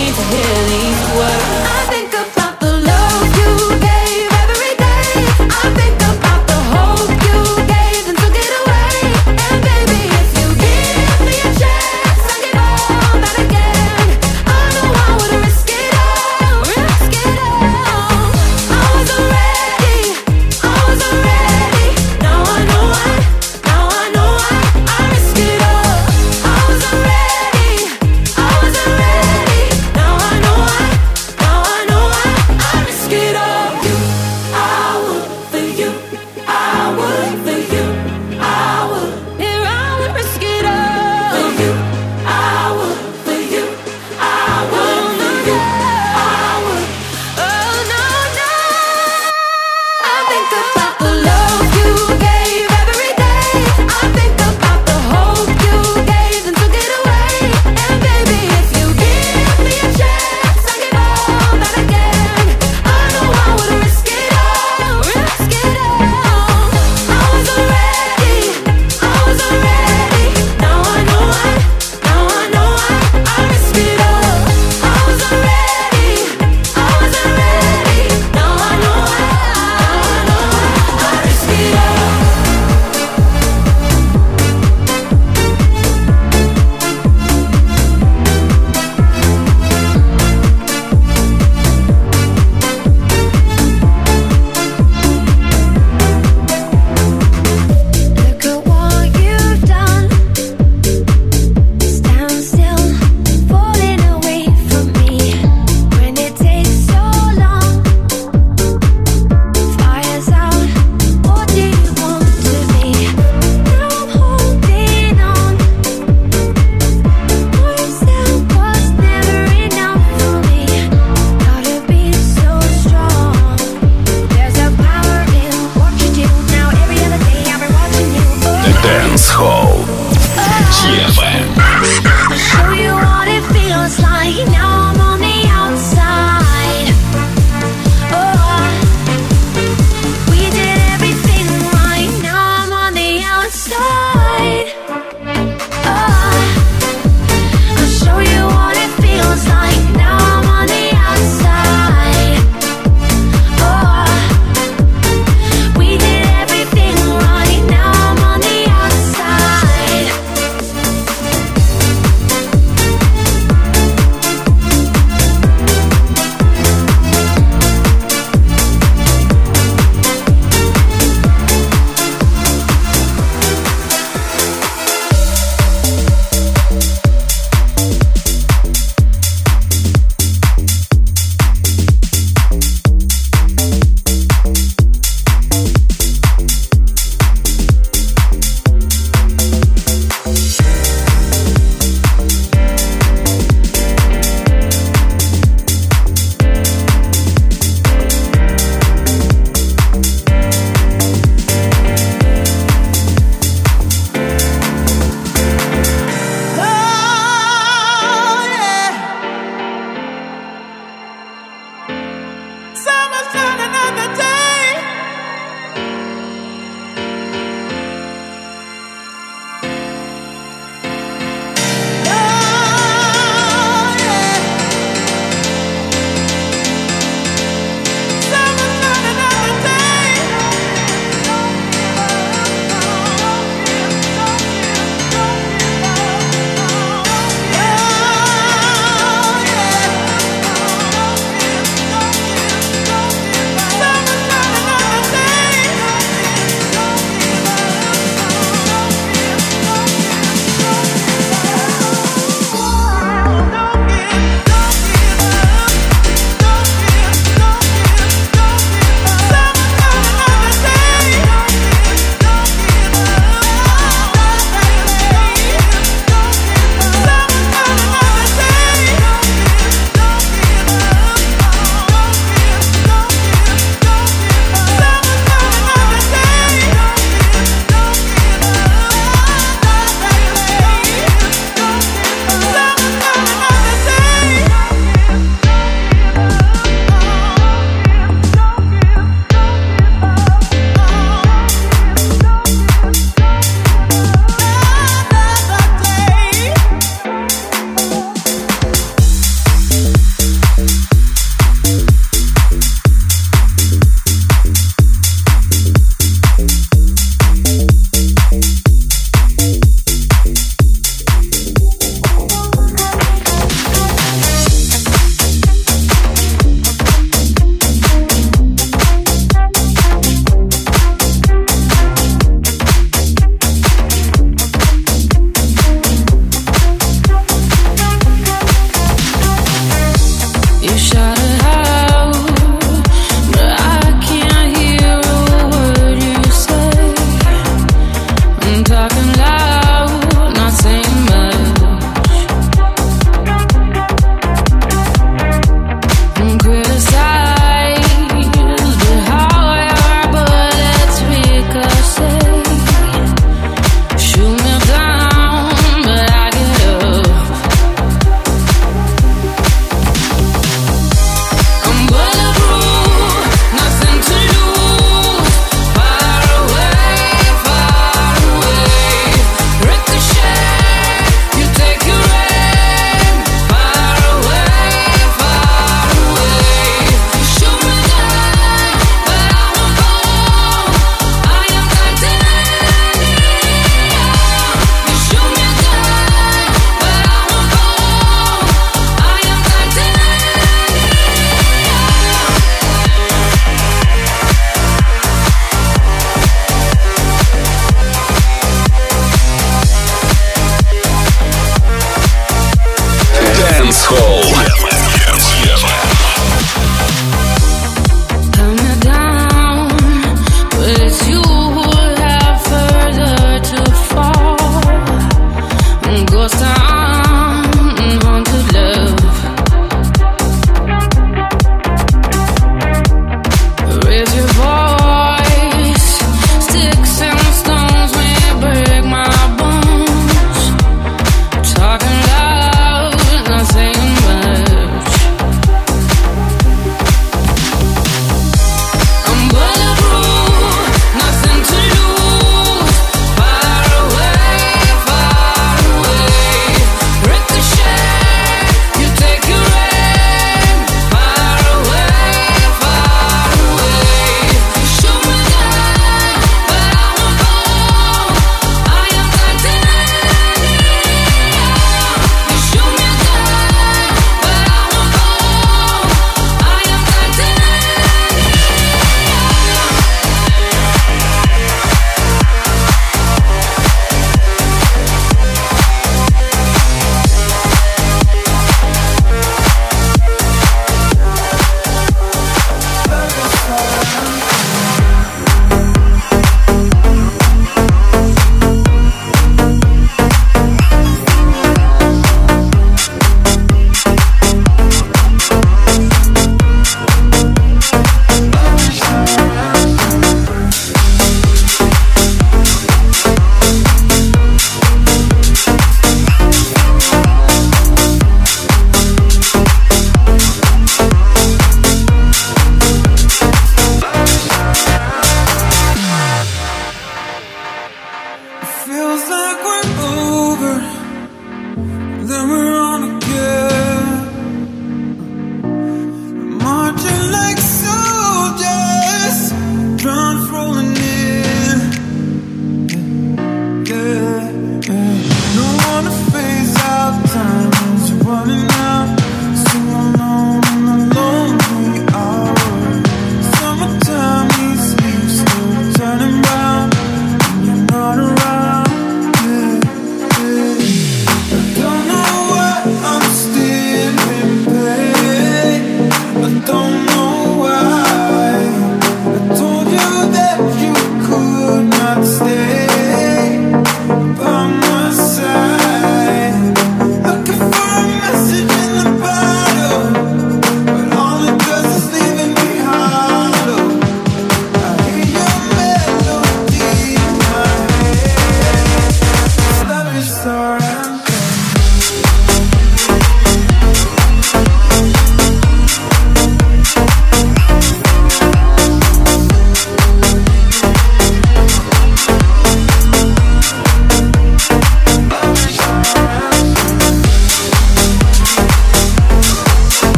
Now 0.00 1.67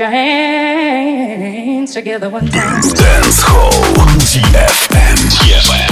your 0.00 0.08
hands 0.08 1.92
together 1.92 2.30
one 2.30 2.46
time. 2.46 2.80
Dance 2.80 3.42
Hall 3.42 3.70
DFM. 4.16 5.16
DFM. 5.28 5.89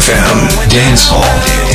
FM 0.00 0.48
Dance 0.70 1.08
Hall. 1.12 1.69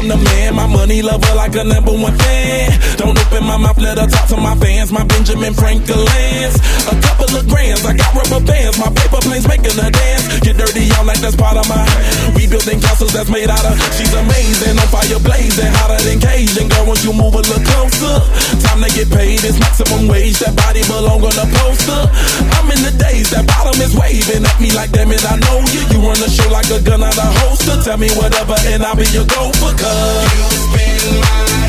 I'm 0.00 0.08
the 0.08 0.16
man. 0.16 0.56
My 0.56 0.64
money 0.64 1.04
lover 1.04 1.34
like 1.36 1.52
a 1.60 1.62
number 1.62 1.92
one 1.92 2.16
fan. 2.16 2.72
Don't 2.96 3.12
open 3.12 3.44
my 3.44 3.60
mouth, 3.60 3.76
let 3.76 4.00
her 4.00 4.08
talk 4.08 4.32
to 4.32 4.36
my 4.40 4.56
fans. 4.56 4.88
My 4.88 5.04
Benjamin 5.04 5.52
Franklin's. 5.52 6.56
A 6.88 6.96
couple 7.04 7.28
of 7.36 7.44
grands, 7.44 7.84
I 7.84 7.92
got 7.92 8.08
rubber 8.16 8.40
bands. 8.40 8.80
My 8.80 8.88
paper 8.96 9.20
planes 9.20 9.44
making 9.44 9.76
a 9.76 9.92
dance. 9.92 10.24
Get 10.40 10.56
dirty 10.56 10.88
on 10.96 11.04
like 11.04 11.20
that's 11.20 11.36
part 11.36 11.60
of 11.60 11.68
my. 11.68 11.84
We 12.32 12.48
building 12.48 12.80
castles 12.80 13.12
that's 13.12 13.28
made 13.28 13.52
out 13.52 13.60
of. 13.60 13.76
She's 13.92 14.08
amazing, 14.16 14.80
on 14.80 14.88
fire 14.88 15.20
blazing, 15.20 15.68
hotter 15.68 16.00
than 16.00 16.16
Cajun. 16.16 16.72
Girl, 16.72 16.88
once 16.88 17.04
you 17.04 17.12
move 17.12 17.36
a 17.36 17.44
little 17.44 17.60
closer, 17.60 18.24
time 18.64 18.80
to 18.80 18.88
get 18.96 19.12
paid. 19.12 19.44
It's 19.44 19.60
maximum 19.60 20.08
wage. 20.08 20.40
That 20.40 20.56
body 20.56 20.80
belong 20.88 21.20
on 21.28 21.36
a 21.36 21.44
poster. 21.60 22.08
I'm 22.56 22.72
in 22.72 22.88
the 22.88 22.96
days, 22.96 23.36
that 23.36 23.44
bottom 23.44 23.76
is 23.84 23.92
waving 23.92 24.48
at 24.48 24.56
me 24.64 24.72
like 24.72 24.96
damn 24.96 25.12
it, 25.12 25.20
I 25.28 25.36
know 25.44 25.60
you. 25.68 25.84
You 25.92 26.00
run 26.08 26.16
the 26.16 26.32
show 26.32 26.48
like 26.48 26.72
a 26.72 26.80
gun 26.80 27.04
out 27.04 27.20
of 27.20 27.28
holster. 27.44 27.76
Tell 27.84 28.00
me 28.00 28.08
whatever, 28.16 28.56
and 28.64 28.80
I'll 28.80 28.96
be 28.96 29.04
your 29.12 29.28
gopher 29.28 29.76
love. 29.94 30.34
You 30.38 30.50
spin 30.50 31.20
my 31.20 31.40
life. 31.44 31.59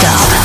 Dance 0.00 0.37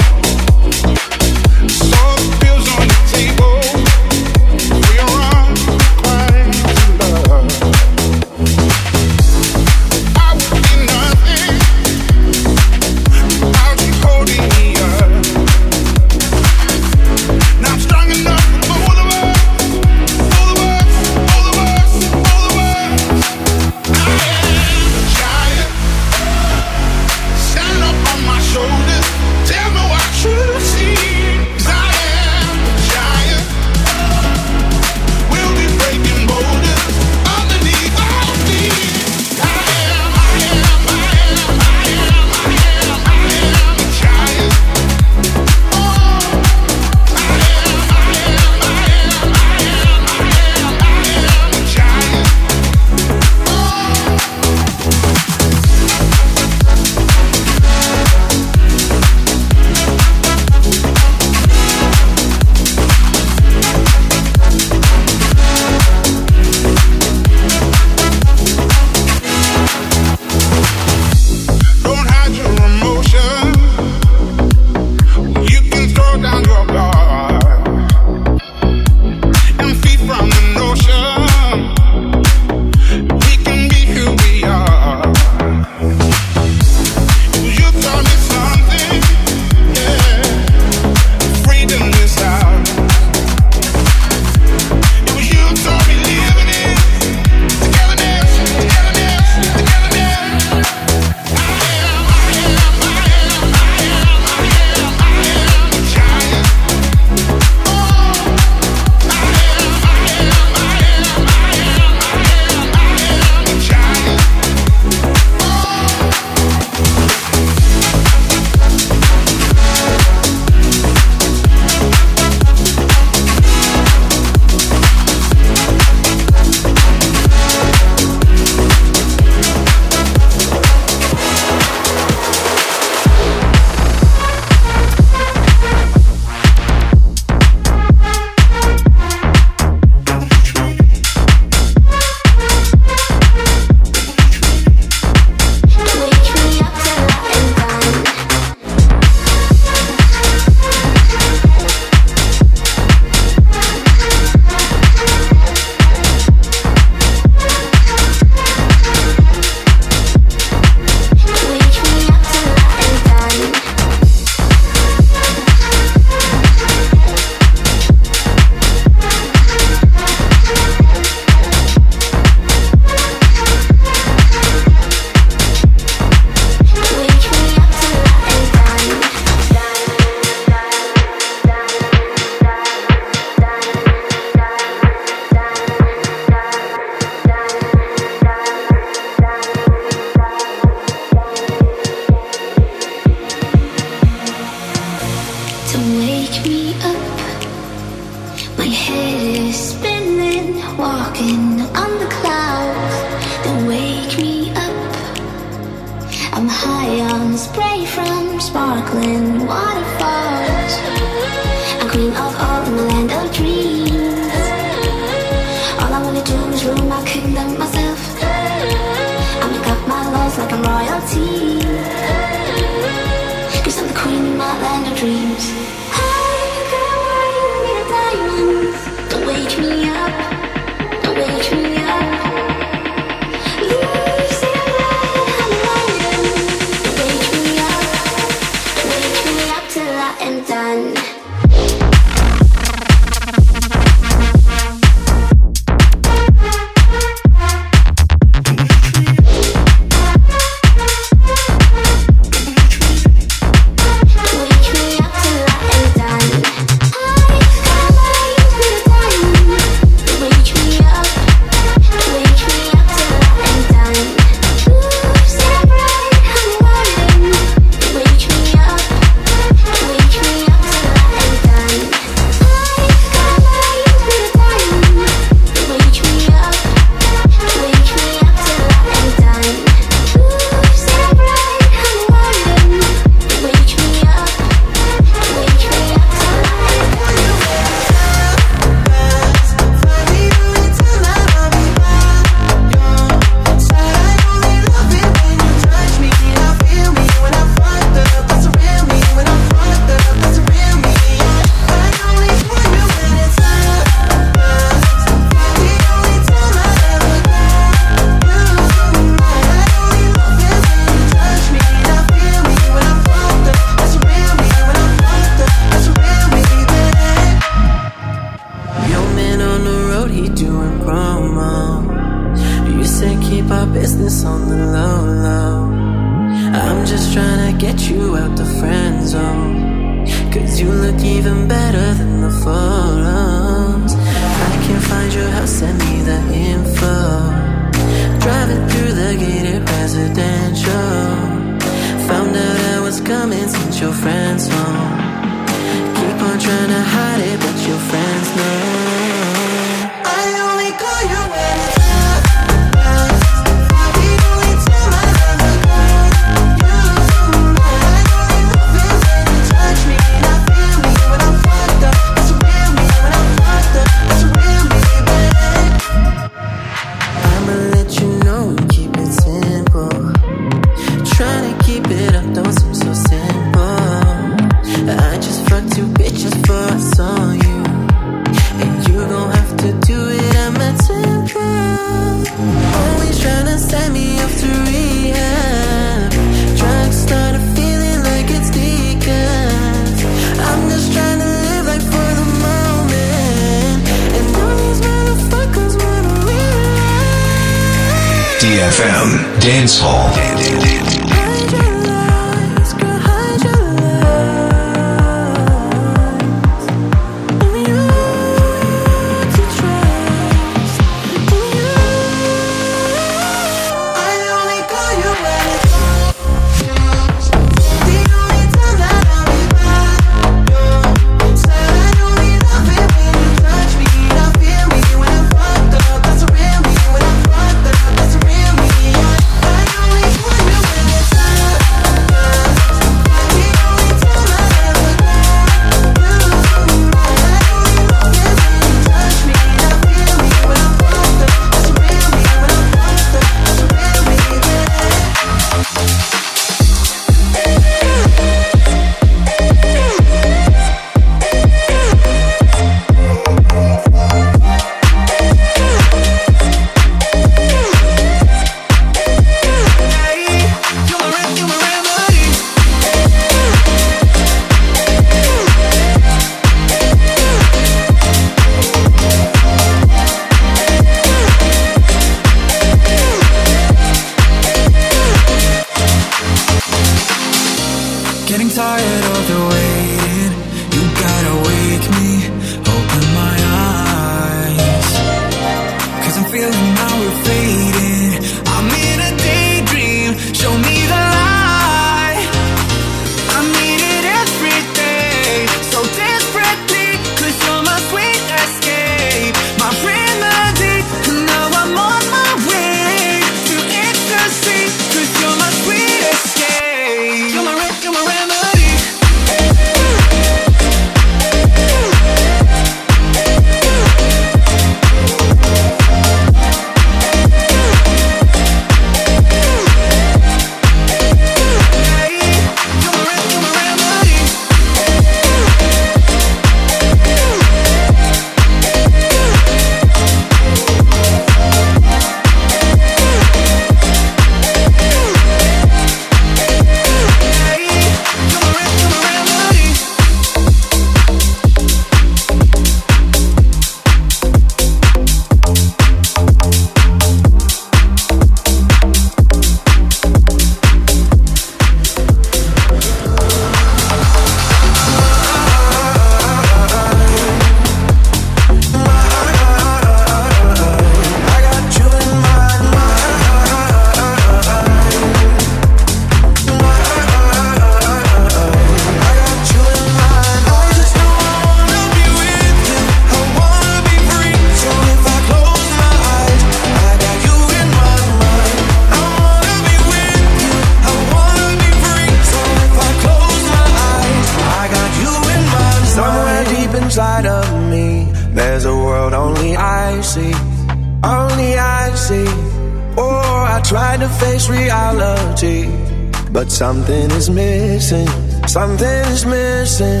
But 596.42 596.50
something 596.50 597.08
is 597.12 597.30
missing, 597.30 598.08
something 598.48 599.04
is 599.14 599.24
missing. 599.24 600.00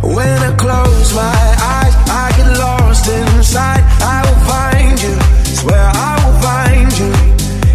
When 0.00 0.38
I 0.38 0.54
close 0.56 1.12
my 1.12 1.56
eyes, 1.58 1.94
I 2.06 2.32
get 2.36 2.56
lost 2.56 3.08
inside. 3.08 3.82
I 4.00 4.22
will 4.22 4.42
find 4.46 5.02
you, 5.02 5.14
swear 5.56 5.90
I 5.92 6.22
will 6.22 6.38
find 6.38 6.92
you. 7.00 7.10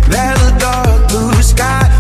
There's 0.10 0.42
a 0.42 0.58
dark 0.58 1.10
blue 1.10 1.42
sky. 1.42 1.97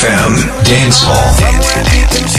FM 0.00 0.32
Dance 0.64 1.02
Hall. 1.04 1.36
Dance, 1.36 1.74
dance. 1.74 2.29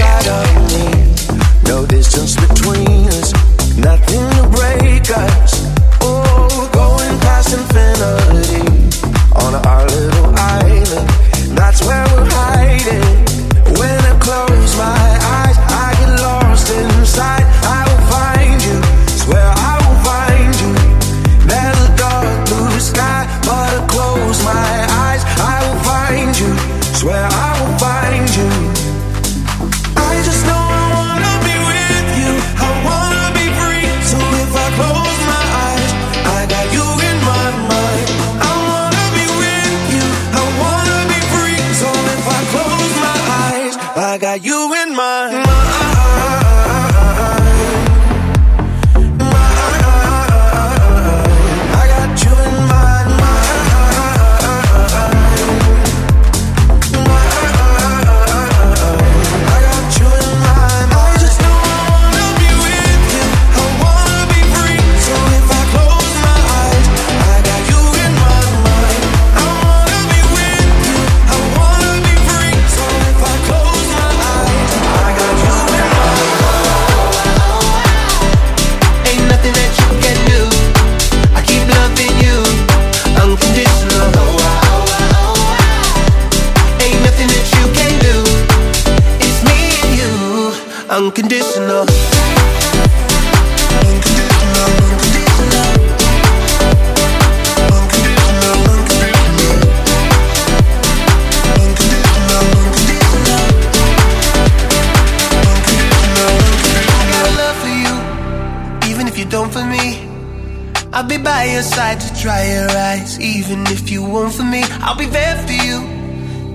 Be 111.71 111.77
by 111.77 111.91
your 111.91 111.97
side 111.97 111.99
to 111.99 112.21
dry 112.21 112.43
your 112.45 112.69
eyes, 112.69 113.19
even 113.19 113.65
if 113.67 113.89
you 113.89 114.03
won't 114.03 114.33
for 114.33 114.43
me. 114.43 114.63
I'll 114.81 114.97
be 114.97 115.05
there 115.05 115.37
for 115.37 115.53
you, 115.53 115.81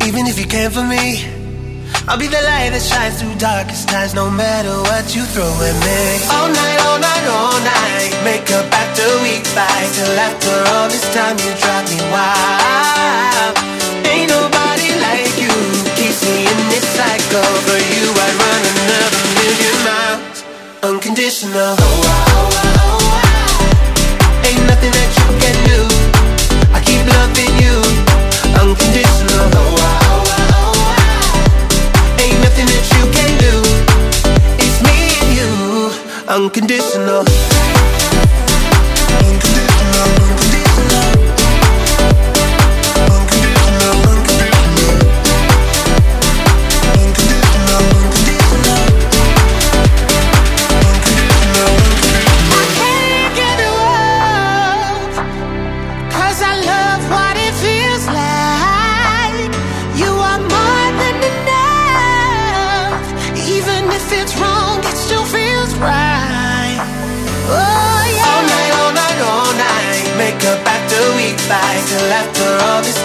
even 0.06 0.26
if 0.26 0.38
you 0.38 0.46
can't 0.46 0.72
for 0.72 0.82
me. 0.82 1.24
I'll 2.08 2.18
be 2.18 2.26
the 2.26 2.42
light 2.42 2.70
that 2.70 2.82
shines 2.82 3.20
through 3.20 3.34
darkest 3.38 3.88
times, 3.88 4.14
no 4.14 4.30
matter 4.30 4.74
what 4.90 5.14
you 5.14 5.22
throw 5.24 5.48
at 5.48 5.76
me. 5.82 6.00
All 6.30 6.48
night, 6.48 6.78
all 6.86 6.98
night, 6.98 7.26
all 7.28 7.58
night. 7.62 8.10
Make 8.24 8.50
up 8.50 8.66
after 8.72 9.06
we 9.22 9.42
fight, 9.54 9.88
till 9.94 10.18
after 10.18 10.54
all 10.74 10.88
this 10.88 11.06
time 11.14 11.36
you 11.38 11.52
drive 11.58 11.86
me 11.90 11.98
wild. 12.14 13.54
Ain't 14.06 14.30
nobody 14.30 14.90
like 15.02 15.34
you, 15.38 15.54
keeps 15.98 16.22
me 16.22 16.46
in 16.46 16.60
this 16.70 16.86
cycle. 16.94 17.50
For 17.66 17.78
you, 17.78 18.04
I'd 18.10 18.36
run 18.38 18.62
another 18.74 19.22
million 19.38 19.76
miles, 19.86 20.38
unconditional. 20.82 21.74
Ain't 21.74 22.75
nothing 24.76 24.92
that 24.92 25.10
you 25.16 25.28
can 25.40 25.56
do. 25.72 25.80
I 26.74 26.80
keep 26.84 27.00
loving 27.16 27.54
you 27.64 27.76
unconditional. 28.60 29.48
Ain't 32.20 32.40
nothing 32.44 32.66
that 32.66 32.84
you 32.94 33.04
can 33.16 33.30
do. 33.40 33.54
It's 34.60 34.78
me 34.84 35.16
and 35.20 35.32
you 35.38 35.48
unconditional. 36.28 37.24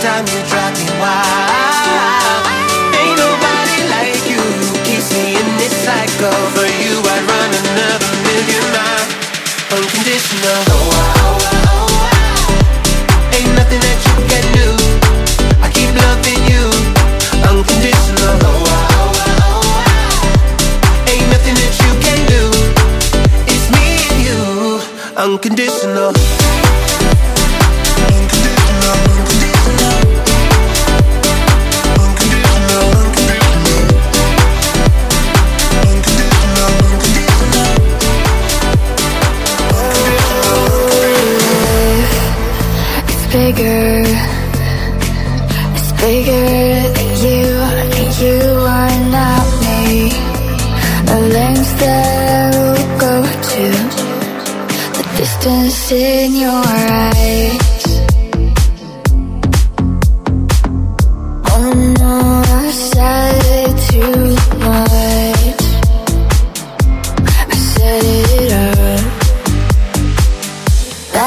Time 0.01 0.25
you 0.33 0.41
drive 0.49 0.73
me 0.81 0.89
wild. 0.97 2.41
Ain't 2.97 3.17
nobody 3.21 3.79
like 3.93 4.17
you. 4.25 4.41
Keeps 4.81 5.13
me 5.13 5.37
in 5.37 5.47
this 5.61 5.73
cycle. 5.85 6.33
For 6.57 6.65
you, 6.65 6.97
I'd 7.05 7.21
run 7.29 7.51
another 7.61 8.13
million 8.25 8.65
miles. 8.73 9.13
Unconditional. 9.77 10.61
Oh, 10.73 10.89
oh, 10.89 11.37
oh, 11.53 13.37
Ain't 13.37 13.53
nothing 13.53 13.77
that 13.77 13.99
you 14.09 14.17
can 14.25 14.45
do. 14.57 14.69
I 15.61 15.69
keep 15.69 15.93
loving 15.93 16.41
you. 16.49 16.65
Unconditional. 17.45 18.41
Ain't 21.13 21.29
nothing 21.29 21.55
that 21.61 21.73
you 21.77 21.91
can 22.01 22.19
do. 22.25 22.43
It's 23.53 23.69
me 23.69 23.85
and 24.09 24.17
you. 24.25 24.41
Unconditional. 25.29 26.20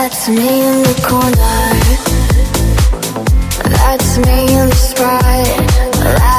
That's 0.04 0.28
me 0.28 0.36
in 0.36 0.82
the 0.82 0.94
corner. 1.08 1.64
That's 3.70 4.18
me 4.18 4.54
in 4.54 4.68
the 4.68 4.76
spotlight, 4.76 6.33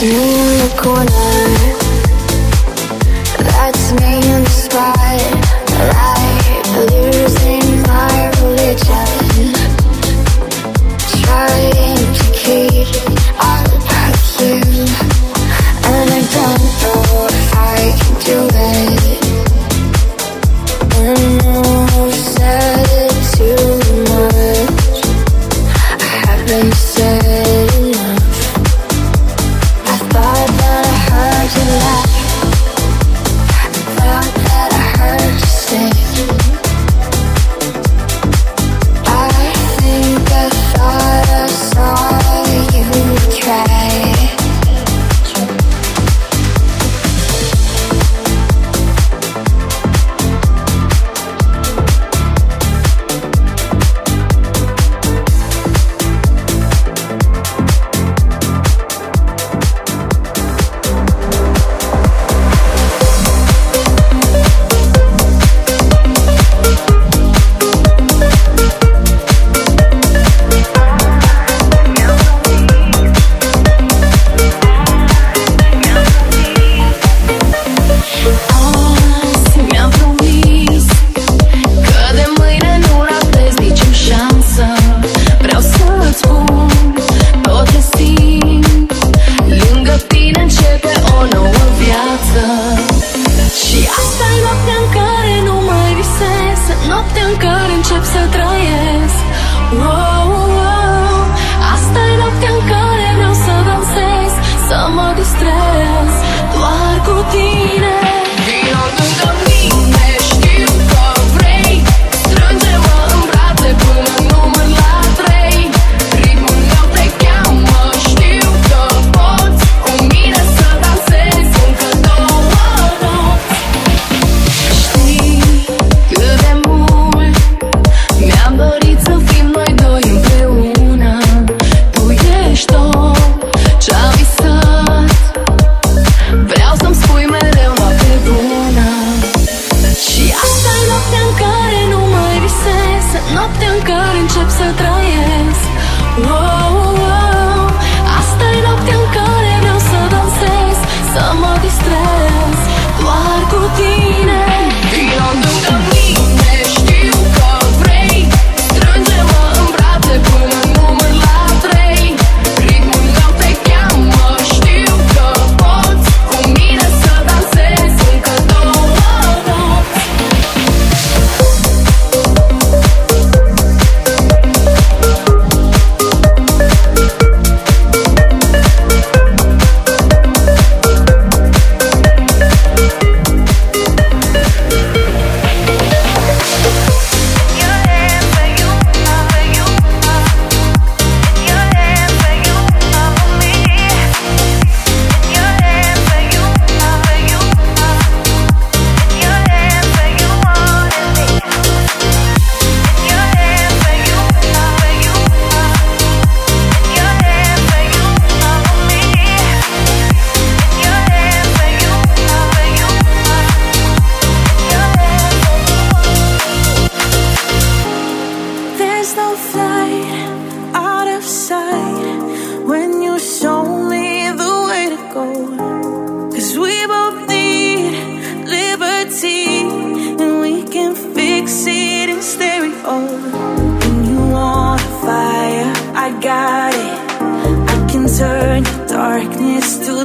That's 0.00 0.57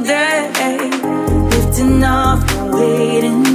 day. 0.00 0.90
Lifting 1.50 2.04
off, 2.04 2.42
waiting 2.72 3.44
for 3.44 3.53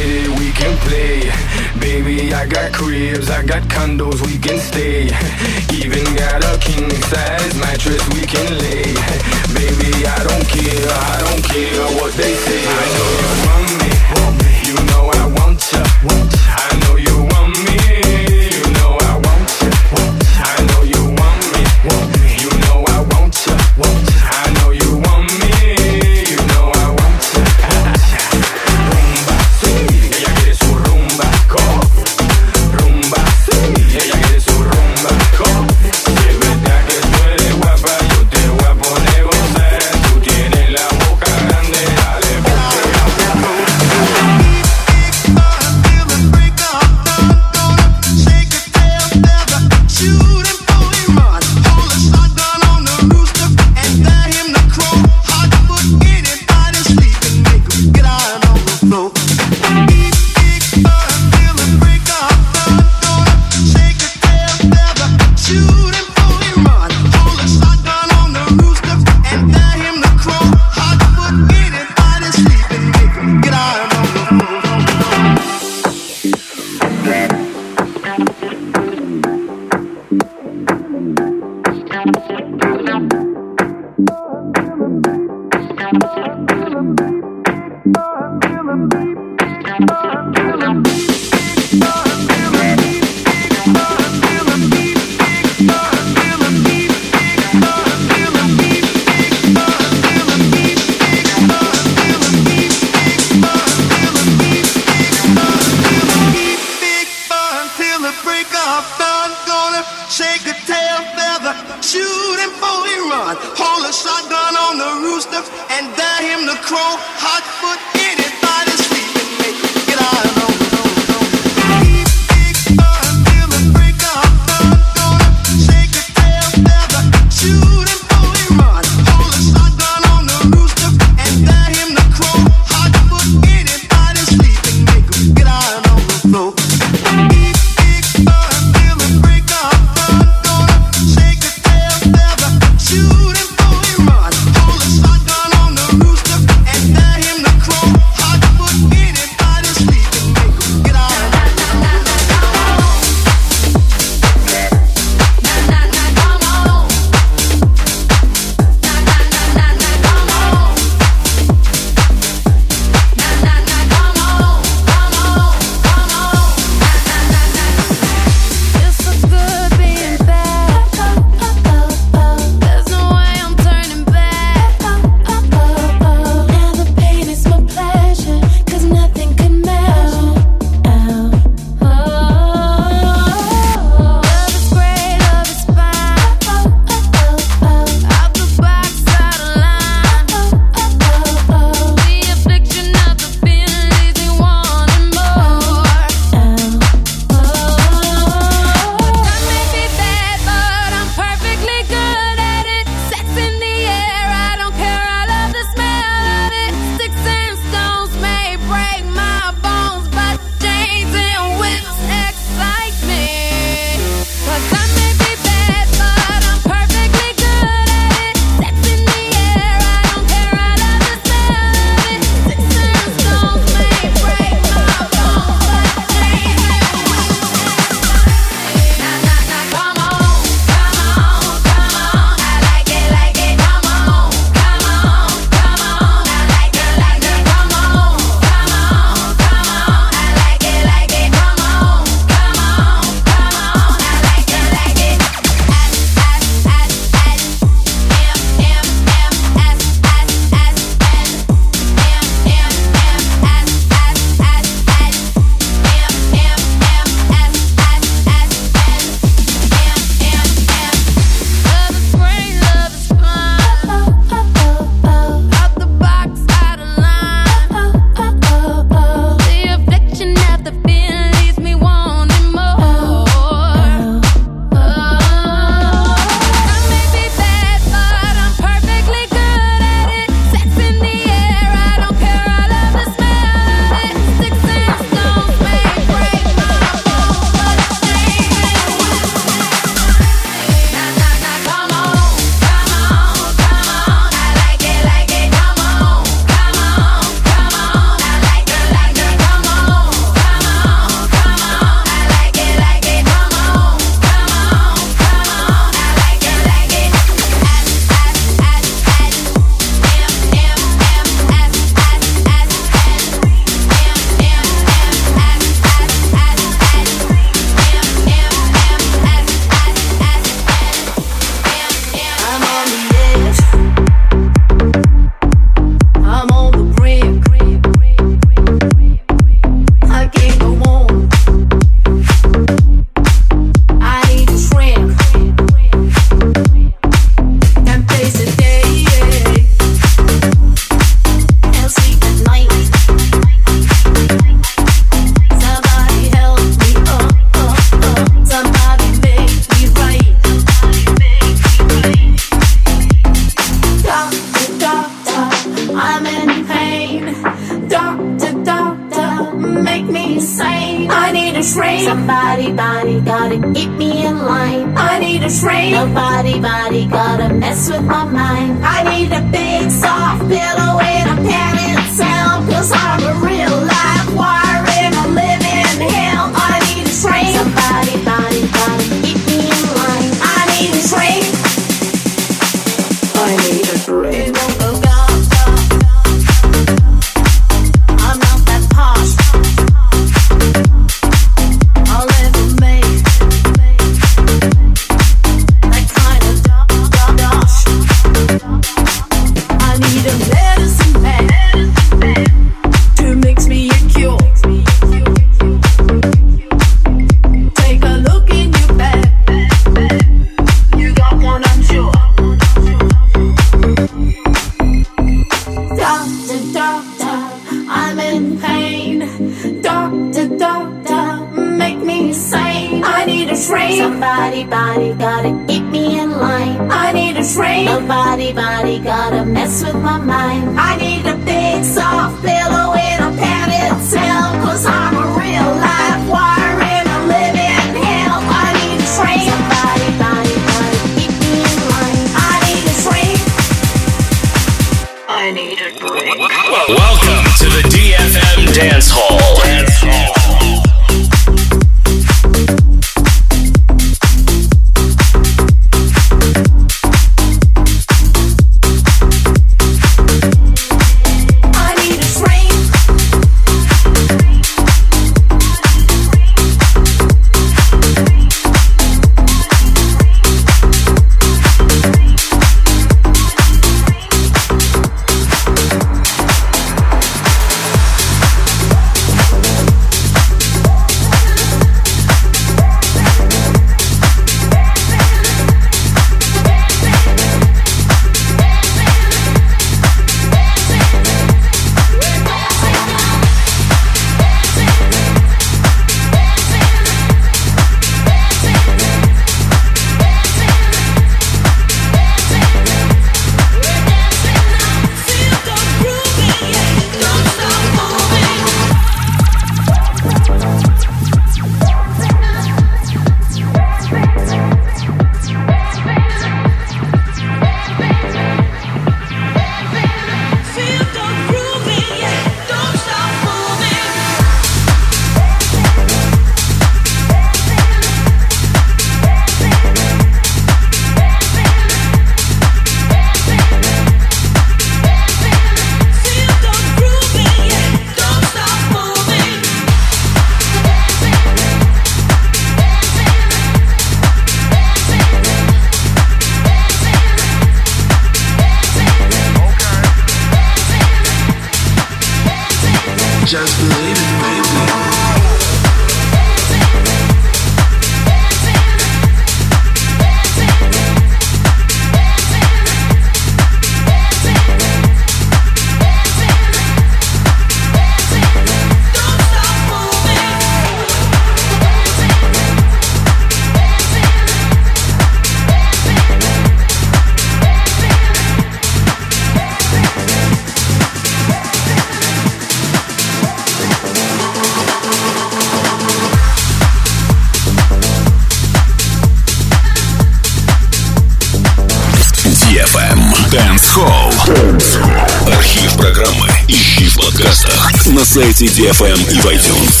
на 598.61 598.61
сайте 598.61 598.65
DFM 598.65 599.33
и 599.33 599.39
в 599.39 599.45
iTunes. 599.47 600.00